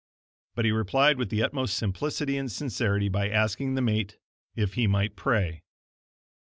[0.55, 4.17] But he replied with the utmost simplicity and sincerity, by asking the mate
[4.55, 5.61] if he might pray.